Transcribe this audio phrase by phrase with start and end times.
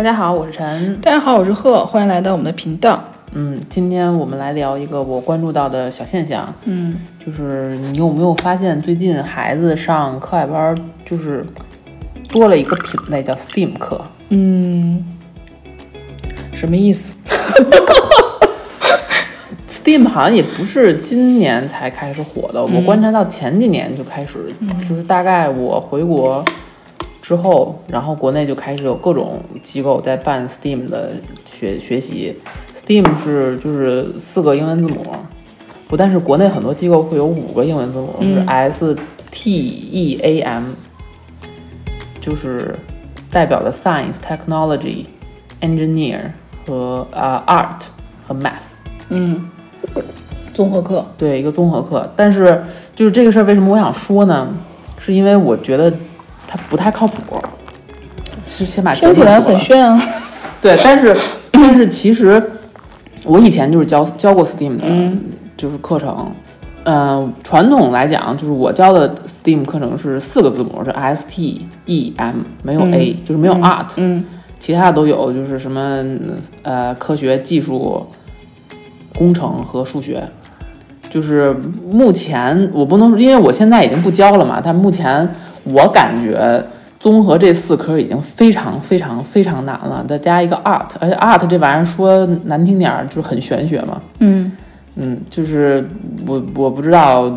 [0.00, 0.96] 大家好，我是陈。
[1.02, 3.04] 大家好，我是贺，欢迎来到我们的频道。
[3.32, 10.74] 嗯，今天我们来聊一个我关注到的小现象，嗯，就是你有没有发现最近孩子上课外班，
[11.04, 11.44] 就是
[12.30, 14.00] 多了一个品类叫 STEAM 课。
[14.30, 15.04] 嗯，
[16.54, 17.14] 什么意思？
[19.68, 24.50] STEAM 好像也不是今年才开始火的，我观察到前几年就开始，
[24.88, 26.42] 就是大概我回国
[27.30, 31.12] 之后，然后国内就开始有各种机构在办 STEAM 的
[31.48, 32.36] 学学习。
[32.74, 35.06] STEAM 是就是四个英文字母，
[35.86, 38.96] 不但是国内很多机构会有五个英文字母，是 S
[39.30, 40.64] T E A M，
[42.20, 42.76] 就是
[43.30, 45.04] 代表的 Science、Technology、
[45.60, 46.32] Engineer
[46.66, 47.84] 和啊、Art
[48.26, 48.74] 和 Math。
[49.08, 49.48] 嗯，
[50.52, 51.06] 综合课。
[51.16, 52.12] 对，一个综合课。
[52.16, 52.64] 但是
[52.96, 54.52] 就是这个事儿，为什么我想说呢？
[54.98, 55.92] 是因为我觉得
[56.50, 57.22] 它不太靠谱，
[58.44, 60.02] 是先把听起来很炫啊。
[60.60, 61.16] 对，但是
[61.52, 62.42] 但是其实
[63.22, 65.22] 我以前就是教教过 STEAM 的，嗯
[65.56, 66.34] 就是课程。
[66.82, 74.24] 嗯、传统来讲，就是我教的 STEAM 课程是四个字母，是 S T E M，没有 A，、就是没有 Art，、嗯
[74.58, 76.02] 其他的都有，就是什么
[76.62, 78.06] 呃科学、技术、
[79.14, 80.22] 工程和数学。
[81.10, 81.54] 就是
[81.90, 85.28] 目前我不能说，因为我现在已经不教了嘛，但目前
[85.64, 86.64] 我感觉
[86.98, 94.52] 综合这四科已经非常非常非常难了，再加一个 art，而且 art 这玩意儿说难听点儿就是很玄学嘛，嗯。
[94.96, 95.88] 嗯，就是
[96.26, 97.30] 我我不知道，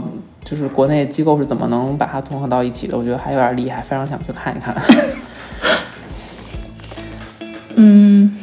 [0.43, 4.75] 就是国内机构是怎么能把它综合到一起的，我觉得还有点厉害，非常想去看一看。
[7.75, 8.42] 嗯，但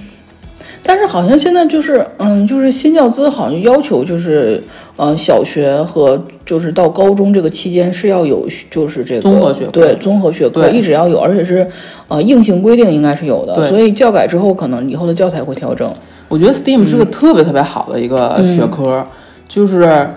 [1.00, 4.62] 是好像现在就是，嗯，就是新教资好像要求就是，
[4.96, 11.66] 呃，小学和就是到高中这个期间是要有就是这个综合学科对综合学科一直要有，而且是
[12.08, 15.92] 呃硬性规定应该是有的，所以教改之后可能以后的教材会调整。
[16.28, 19.04] 我觉得 STEAM 是个特别特别好的一个学科，
[19.48, 20.08] 就是，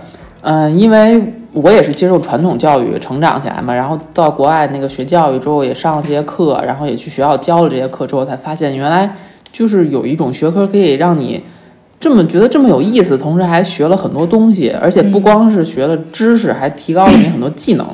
[0.42, 1.20] 嗯、因为
[1.54, 9.16] 我也是接受传统教育成长起来嘛，然后到国外那个学教育之后，也上了这些课，然后也去学校教了这些课之后，才发现原来
[9.54, 11.42] 就是有一种学科可以让你
[11.98, 17.88] 这么觉得这么有意思，同时还学了很多东西，而且不光是学了知识，还提高了你很多技能。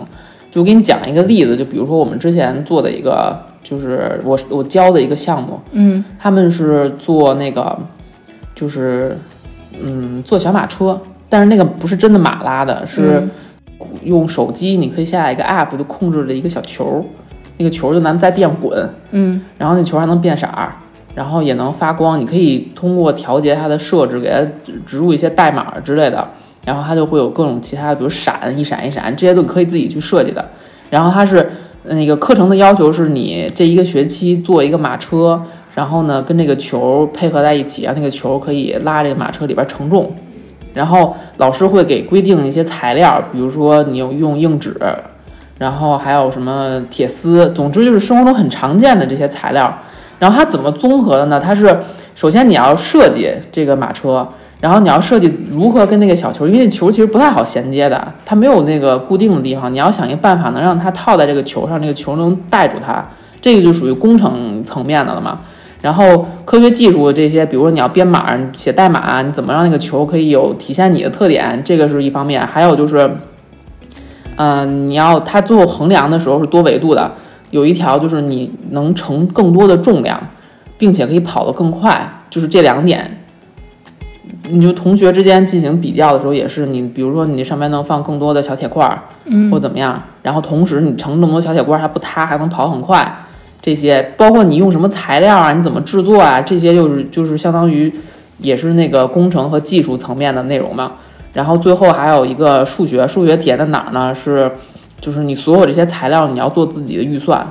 [0.50, 6.04] 就给你讲一个例子，就比如说我们之前做的一个，就是我我教的一个项目，嗯。
[6.18, 7.78] 他们是做那个，
[8.56, 9.16] 就是
[9.80, 11.00] 嗯，做小马车，
[11.30, 13.22] 但是那个不是真的马拉的，是
[14.04, 17.06] 用手机，你可以下载一个 app 就控制了一个小球，
[17.58, 19.40] 那个球就能在地上滚，嗯。
[19.56, 20.74] 然后那球还能变色儿，
[21.20, 24.38] 然后也能发光，你可以通过调节它的设置，给它
[24.86, 26.26] 植入一些代码之类的，
[26.64, 30.48] 然后它就会有各种其他的，比如闪一闪一闪，这些都可以自己去设计的。
[30.90, 31.52] 然后它是
[31.84, 35.44] 那个课程的要求是你这一个学期做一个马车，
[35.76, 40.10] 然后呢跟这个球配合在一起，啊那个球可以拉这个马车里边承重。
[40.74, 44.80] 然后老师会给规定一些材料，比如说你用用硬纸，
[45.58, 49.78] 然后还有什么铁丝，总之就是生活中很常见的这些材料。
[50.20, 51.40] 然后它怎么综合的呢？
[51.40, 51.80] 它是
[52.14, 54.28] 首先你要设计这个马车，
[54.62, 63.04] 然后你要设计如何跟那个小球，因为那球其实不太好衔接的，它没有那个固定的地方，你要想一个办法能让它套在这个球上，这个球能带住它，
[63.42, 65.40] 这个就属于工程层面的了嘛。
[65.82, 72.46] 然后科学技术这些，比如说你要编码、写代码，你怎么让那个球可以有体现你的特点，这个是一方面。
[72.46, 73.10] 还有就是，
[74.36, 77.10] 嗯、你要它最后衡量的时候是多维度的，
[77.52, 80.22] 有一条就是你能承更多的重量，
[80.78, 83.16] 并且可以跑得更快，就是这两点。
[84.52, 93.16] 你就同学之间进行比较的时候，也是你，比如说你上面能放更多的小铁块儿，嗯或怎么样，然后同时你盛那么多小铁块儿，它不塌，还能跑很快，
[93.62, 97.94] 这些包括你用什么材料啊，你怎么制作啊，这些就是就是相当于
[98.40, 100.94] 也是那个工程和技术层面的内容嘛。
[101.34, 104.16] 然后最后还有一个数学，数学体现在哪儿呢？
[104.16, 104.52] 是
[105.02, 107.46] 就是你所有这些材料你要做自己的预算，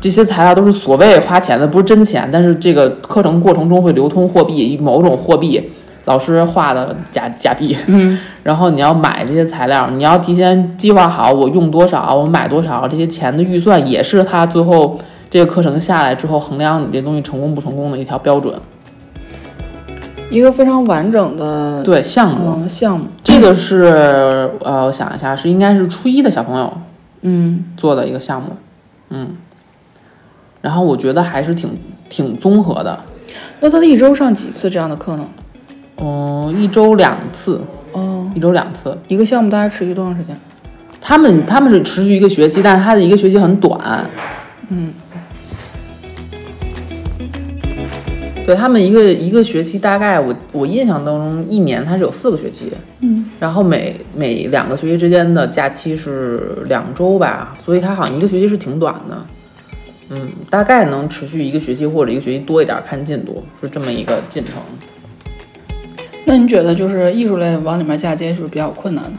[0.00, 5.70] 这些材料都是所谓花钱的，不是真钱，但是这个课程过程中会流通货币，以某种货币，
[6.06, 14.98] 老师画的假假币，嗯 然后你要买这些材料，你要提前计划好我用多少，我买多少，这些钱的预算也是他最后
[15.28, 18.54] 这个课程下来之后衡量你这东西成功不成功的一条标准。
[20.30, 23.06] 一个非常完整的对项目，嗯项目。
[23.22, 26.72] 这个是呃，我想一下，是应该是初一的小朋友
[27.22, 28.50] 嗯做的一个项目，
[29.10, 29.36] 嗯，
[30.62, 31.70] 然后我觉得还是挺
[32.08, 32.98] 挺综合的，
[33.58, 35.26] 那他一周上几次这样的课呢？
[35.98, 37.60] 嗯，一周两次，
[37.92, 38.96] 哦，一周两次。
[39.08, 40.34] 一个项目大概持续多长时间？
[41.00, 44.08] 他们他们是持续一个学期，但是他的一个学期很短，
[44.68, 44.92] 嗯
[48.50, 52.68] 对他们一个一个学期大概我我印象当中一年它是有四个学期，
[52.98, 59.24] 嗯，然后每每两个学期之间的假期是两周吧，所以它好像一个学期是挺短的，
[60.08, 64.54] 嗯，大概能持续一个学期或者一个学期多一点，看进度是这么一个进程。
[66.24, 69.12] 那你觉得就是艺术类往里面嫁接是不是比较困难的？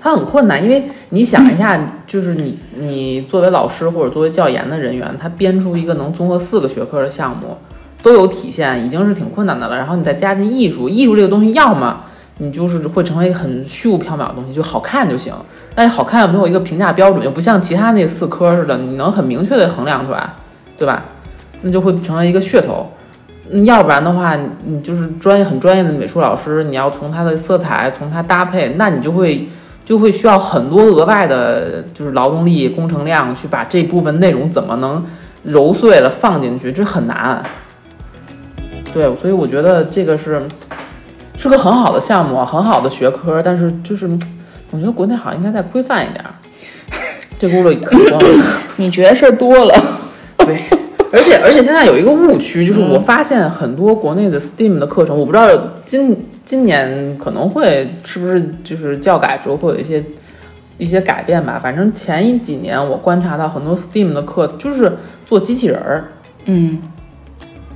[0.00, 7.56] 它很困难，因为你想一下，就是你你作为老师或者作为教研的人员，他编出一个能综合四个学科的项目，
[8.02, 9.76] 都有体现，已经是挺困难的了。
[9.76, 12.00] 然后你再加进艺术，艺术这个东西，要么
[12.38, 15.32] 你就是会成为一个很虚无缥缈的东西，就好看就行。
[15.74, 20.34] 但是好看又没有一个评价标准，又不像其他那四科似的，你能很明确的衡量出来，
[20.76, 21.04] 对吧？
[21.62, 22.90] 那就会成为一个噱头。
[23.64, 29.48] 要不然的话，你就是专业很专业的美术老师，你要从它的色彩，从它搭配，那你就会
[29.84, 35.04] 就会需要很多额外的，就是劳动力、工程量去把这部分内容怎么能
[35.44, 37.40] 揉碎了放进去，这很难。
[38.96, 40.40] 对，所以我觉得这个是
[41.36, 44.08] 是个很好的项目，很好的学科，但是就是
[44.70, 46.32] 总觉得国内好像应该再规范一点儿。
[47.38, 48.18] 这轱辘可能
[48.76, 49.74] 你觉得事儿多了？
[50.38, 50.58] 对，
[51.12, 55.46] 而且而且现在有一个误区，就是我发现很多国内的 STEAM 的课程，我不知道
[55.84, 60.02] 今今年可能会是不是就是教改之后会有一些
[60.78, 61.60] 一些改变吧。
[61.62, 64.90] 反正前一几年我观察到很多 STEAM 的课就是
[65.26, 66.04] 做机器人儿，
[66.46, 66.80] 嗯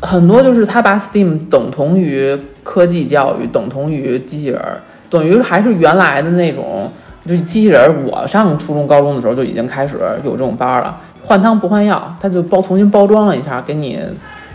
[0.02, 6.90] 很多就是他把 STEAM 等同于科技教育，等同于机器人儿，等于还是原来的那种，
[7.26, 7.94] 就是机器人儿。
[8.06, 14.00] 我上初中、高中的时候就已经开始有这种班儿了，换汤不换药，他就包重新包装了一下，给你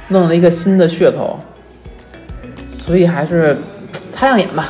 [0.07, 1.39] 弄了一个新的噱头，
[2.79, 3.57] 所以还是
[4.09, 4.69] 擦亮眼吧。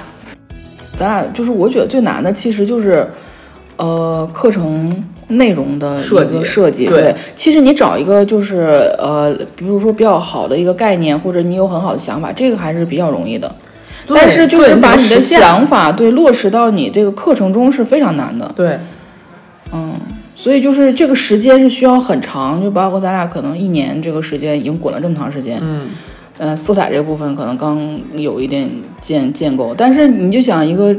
[0.94, 3.08] 咱俩就是我觉得最难的其实就是，
[3.78, 6.86] 呃，课程内容的设计一个设计。
[6.88, 13.54] 对其实你找一个就是呃，比如说比较好的一个概念，或者你有很好的想法，这个还是比较容易的。
[14.08, 18.52] 但是就是把你的想法对落实到你这个课程中是非常难的。
[18.56, 18.78] 对
[19.74, 19.94] 嗯，
[20.36, 25.58] 所以就是这个时间是需要很长，就包括咱俩可能一年这个时间已经滚了这么长时间。
[25.60, 25.88] 嗯，
[26.38, 28.70] 呃，色彩这个部分可能刚有一点
[29.02, 30.96] 建建构，但是你就想一个，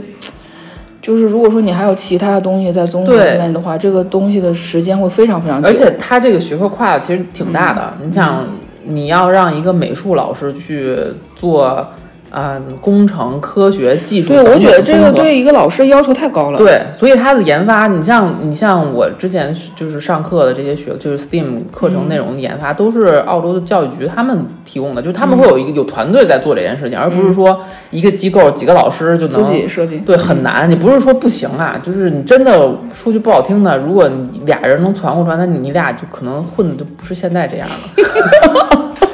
[1.06, 5.68] 就是如果说你还有其他的东西在综合对进来的话，这个东西的时间会非常非常久。
[5.68, 7.92] 而且它这个学科跨的其实挺大的。
[8.00, 8.44] 嗯你想，
[8.82, 10.96] 你要让一个美术老师去
[11.36, 11.86] 做，
[12.32, 16.58] 嗯，工程、科学、技术对，我觉得这个对一个老师要求太高了。
[16.58, 27.58] 对，所以他的研发，你像你像我之前就是上课的这些学，就是 STEAM 课程内容的研发，都是澳洲的教育局他们提供的，就是他们会有一个有团队在做这件事情，而不是说
[27.90, 29.98] 一个机构几个老师就能自己设计。
[29.98, 30.68] 对，很难。
[30.70, 38.82] 你不是说不行啊，就是你真的说句不好听的，如果你俩人能传乎传，那你俩就可能混的就不是现在这样了。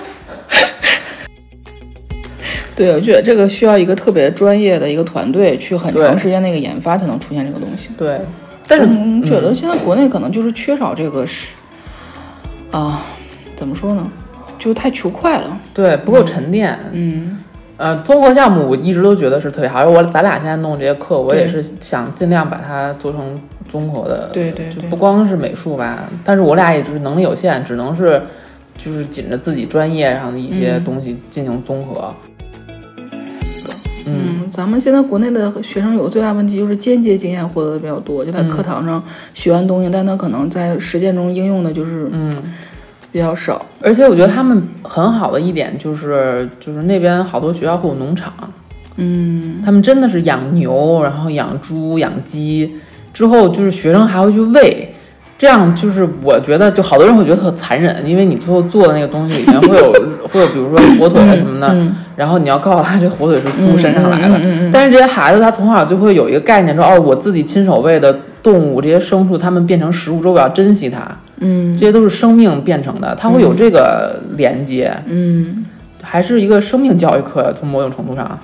[2.74, 7.90] 对，我觉得这个需要一个特别专业的一个团队去很长时间的一个研发，才能出现这个东西。
[7.98, 8.20] 对，
[8.66, 11.54] 但是嗯，觉得现在国内可能就是缺少这个是
[12.70, 13.02] 啊，
[13.54, 14.10] 怎么说呢？
[14.58, 15.60] 就太求快了。
[15.74, 16.78] 对不够沉淀。
[16.92, 17.36] 嗯，
[17.76, 26.08] 呃，综合项目我一直都觉得是特别好，而我咱俩现在弄这些课，我也是想尽量把它做成综合的，对对对就不光是美术吧。
[26.24, 28.22] 但是我俩也就是能力有限，只能是
[28.78, 32.14] 就是紧着自己专业上的一些嗯东西进行综合。
[32.28, 32.31] 嗯，
[34.06, 39.02] 嗯，咱们现在国内的学生有个最大问题就是间接经验获得的比较多，就在课堂上
[39.34, 42.32] 学完东西，但他可能在实践中应用的就是嗯，
[43.10, 43.64] 比较少。
[43.80, 48.32] 而且我觉得他们很好的一点就是，就是那边好多学校会有农场，
[48.96, 52.74] 嗯，他们真的是养牛，然后养猪、养鸡，
[53.12, 54.94] 之后就是学生还会去喂，
[55.42, 59.92] 这样就是我觉得就好多人会觉得特残忍，因为你最后做的那个东西里面会有
[60.32, 64.40] 会有比如说火腿什么的，嗯然后你要告诉他这火腿是猪身上来的，
[64.72, 71.00] 但是这些孩子他从小就会有一个概念说，哦，我自己亲手喂的动物这些牲畜，它们变成食物之后我要珍惜它，
[71.40, 71.74] 嗯。
[71.74, 75.64] 这些都是生命变成的，它会有这个连接，嗯，
[76.00, 78.38] 还是一个生命教育课，从某种程度上。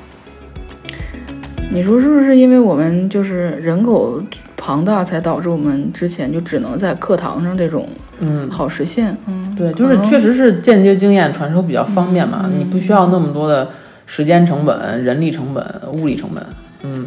[1.71, 4.21] 你说是不是因为我们就是人口
[4.61, 7.89] 庞大，才导致我们之前就只能在课堂上这种
[8.19, 9.17] 嗯，好实现？
[9.27, 13.69] 嗯，对，就是确实是间接经验传授比较方便嘛，嗯你不需要那么多的
[14.05, 16.45] 时间成本、人力成本、物力成本。
[16.83, 17.07] 嗯，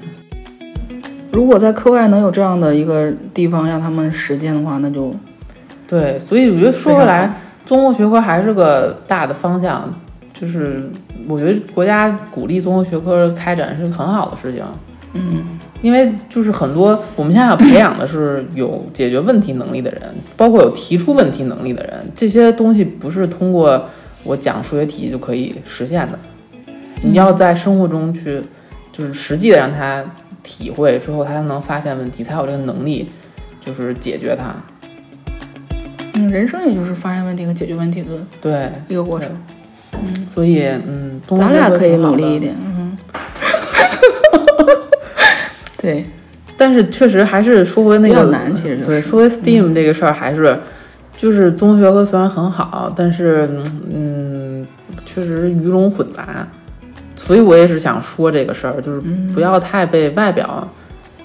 [1.32, 5.14] 如果在课外能有这样的一个地方让他们实践的话，那就
[5.88, 9.94] 对，所以我觉得说回来，综合学科还是个大的方向，
[10.34, 10.90] 就是
[11.28, 14.64] 我觉得国家鼓励综合学科开展是个很好的事情。
[15.14, 15.44] 嗯
[15.82, 20.02] 因为就是很多我们现在要培养的是有解决问题能力的人，
[20.38, 23.84] 包括有提出问题能力的人，这些东西不是通过
[24.24, 26.20] 我讲数学题就可以实现的。
[27.04, 28.42] 你要在生活中去，
[28.92, 30.04] 就是实际的让他
[30.44, 33.10] 体会之后，他才能发现问题，才有这个能力，
[33.60, 34.56] 就是解决它。
[36.14, 38.10] 嗯，人生也就是发现问题和解决问题的
[38.40, 39.30] 对，一个过程。
[39.94, 42.40] 嗯，所以嗯，咱俩可以努力一。
[42.40, 42.56] 点。
[42.60, 42.98] 嗯，
[45.82, 46.06] 对，
[46.56, 48.90] 但是确实还是说回那个难其实就是。
[48.90, 50.60] 对，说回 Steam 这个事儿，还是、
[51.18, 53.50] 就是综合学科虽然很好，但是
[53.92, 54.66] 嗯，
[55.06, 56.48] 确实鱼龙混杂，
[57.16, 59.02] 所以我也是想说这个事儿，就是
[59.34, 60.68] 不要太被外表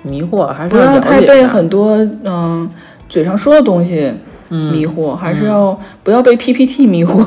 [0.02, 2.68] 迷惑，还是不要太被很多嗯、
[3.08, 4.12] 嘴上说的东西
[4.48, 7.26] 迷惑，还是要不要被 PPT 迷惑，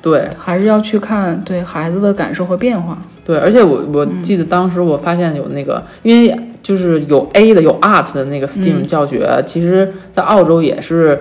[0.00, 0.30] 对。
[0.38, 2.96] 还是要去看对孩子的感受和变化。
[3.24, 11.18] 对，而且我我记得当时我发现有那个，因为就是有 A 的有 Art 的那个 Steam 教学，其实在澳洲也是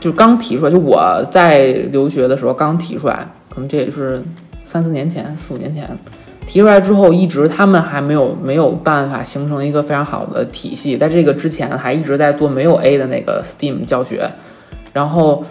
[0.00, 4.22] 就刚提出来，就我在留学的时候刚提出来，可能这也就是
[4.64, 5.88] 三四年前、四五年前
[6.46, 14.30] 提出来之后，一直他们还没有没有办法形成一个非常好的体系，在这个之前还一直在做没有 A 的那个 Steam 教学，
[14.92, 15.44] 然后。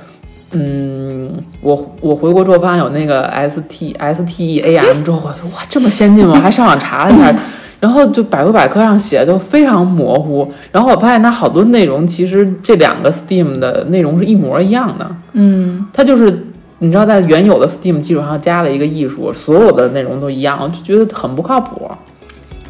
[0.54, 6.36] 嗯，我我回国之后发现有那个 S T S T E A M 之后，我说哇这么先进吗？
[6.38, 7.36] 我还上网查了一下，
[7.80, 16.46] 然后就百度百科上写的就非常模糊，然后我发现它好多内容其实这两个 Steam 的内容是一模一样的，嗯，它就是
[16.80, 21.90] 你知道在原有的 Steam 基础上加了一个艺术，所有的内容都一样，我就觉得很不靠谱，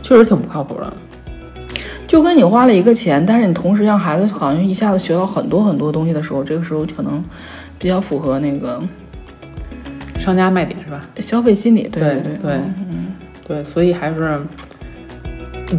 [0.03, 0.91] 确实挺不靠谱的。
[2.05, 7.21] 就跟你花了一个钱，但是你同时让孩子好像一下子学到很多很多东西的时候，这个时候可能
[7.77, 8.81] 比较符合那个
[10.17, 11.01] 商家卖点是吧？
[11.19, 11.83] 消费心理。
[11.91, 12.59] 对对对对
[13.45, 14.39] 对，所以还是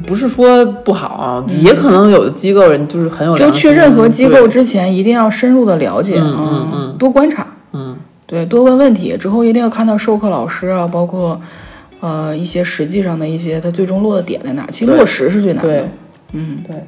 [0.07, 9.17] 不是说不好啊，也可能有的机构人就是很有就去任何机构之前，一定要深入的了解，嗯嗯嗯多观察，嗯对，多问问题。
[9.17, 11.41] 之后一定要看到授课老师啊，包括
[12.01, 14.69] 呃一些实际上的一些他最终落的点在哪儿。
[14.71, 15.89] 其实落实是最难的对。
[16.33, 16.85] 嗯对，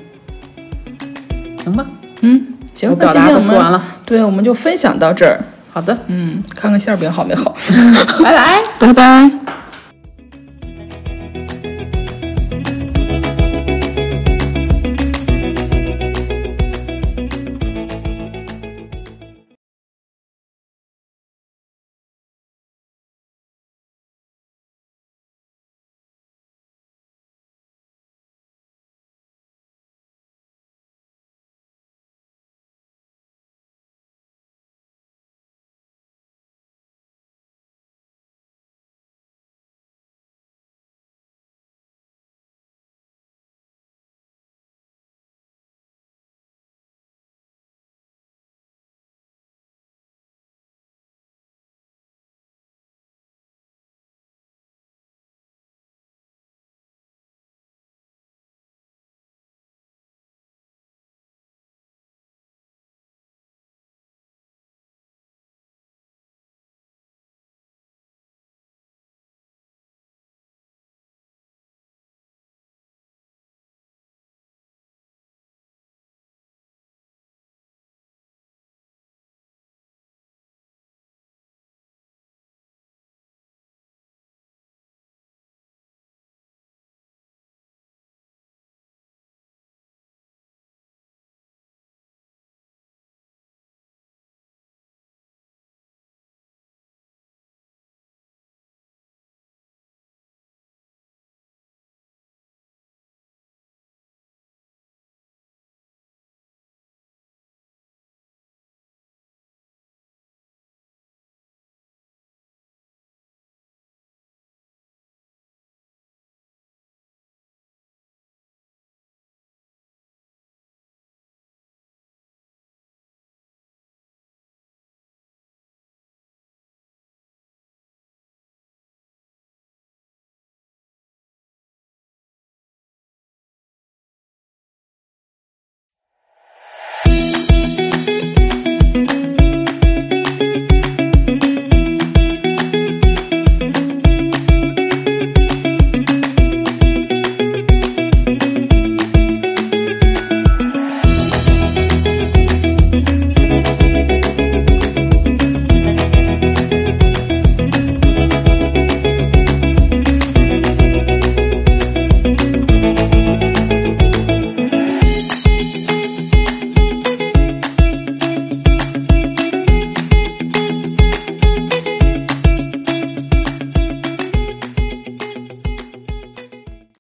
[1.65, 1.87] 行吧，
[2.21, 5.41] 嗯，行，那今天我们说完了，对我们就分享到这儿。
[5.73, 7.57] 好的，嗯，看看馅儿饼好没好？
[8.23, 8.63] 拜拜。
[8.79, 9.31] 拜拜。